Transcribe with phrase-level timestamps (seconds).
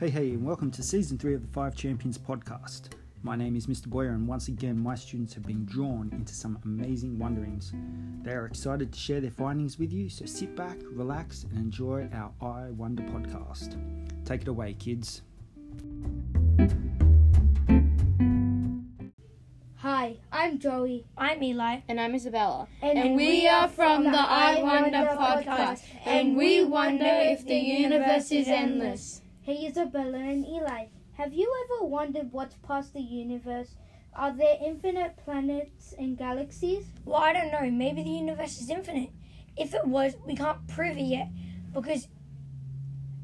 [0.00, 2.88] Hey, hey, and welcome to season three of the Five Champions podcast.
[3.22, 3.86] My name is Mr.
[3.86, 7.72] Boyer, and once again, my students have been drawn into some amazing wonderings.
[8.22, 12.08] They are excited to share their findings with you, so sit back, relax, and enjoy
[12.12, 13.76] our I Wonder podcast.
[14.24, 15.22] Take it away, kids.
[20.62, 21.04] Joey.
[21.18, 21.80] I'm Eli.
[21.88, 22.68] And I'm Isabella.
[22.80, 25.82] And, we are from the I Wonder podcast.
[26.04, 29.22] And we wonder if the universe is endless.
[29.40, 30.84] Hey, Isabella and Eli.
[31.14, 33.74] Have you ever wondered what's past the universe?
[34.14, 36.84] Are there infinite planets and galaxies?
[37.04, 37.68] Well, I don't know.
[37.68, 39.10] Maybe the universe is infinite.
[39.56, 41.28] If it was, we can't prove it yet
[41.74, 42.06] because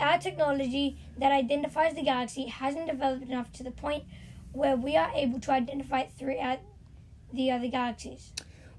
[0.00, 4.02] our technology that identifies the galaxy hasn't developed enough to the point
[4.50, 6.58] where we are able to identify it throughout
[7.32, 8.32] the other galaxies.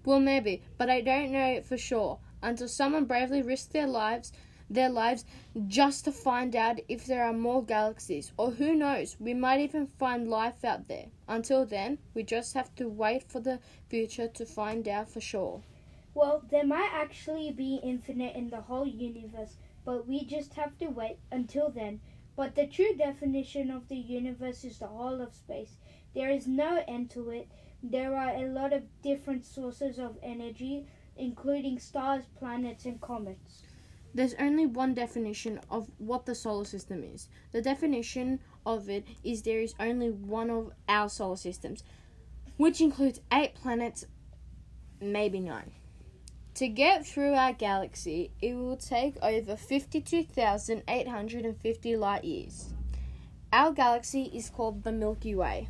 [0.05, 4.31] Well, maybe, but I don't know it for sure until someone bravely risks their lives
[4.69, 5.25] their lives
[5.67, 9.85] just to find out if there are more galaxies or who knows we might even
[9.85, 14.45] find life out there until then we just have to wait for the future to
[14.45, 15.61] find out for sure
[16.13, 20.87] Well, there might actually be infinite in the whole universe, but we just have to
[20.87, 21.99] wait until then.
[22.35, 25.77] But the true definition of the universe is the whole of space.
[26.13, 27.47] There is no end to it.
[27.81, 30.85] There are a lot of different sources of energy,
[31.17, 33.63] including stars, planets, and comets.
[34.13, 37.29] There's only one definition of what the solar system is.
[37.53, 41.81] The definition of it is there is only one of our solar systems,
[42.57, 44.03] which includes eight planets,
[44.99, 45.71] maybe nine.
[46.55, 52.73] To get through our galaxy, it will take over 52,850 light years.
[53.53, 55.69] Our galaxy is called the Milky Way.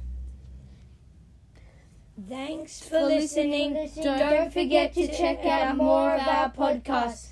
[2.30, 3.90] Thanks for listening.
[3.96, 7.30] Don't forget to check out more of our podcasts.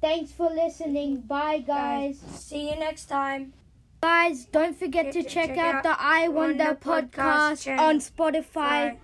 [0.00, 1.22] Thanks for listening.
[1.22, 2.18] Bye, guys.
[2.18, 3.54] See you next time.
[4.02, 8.98] Guys, don't forget to check out the I Wonder podcast on Spotify.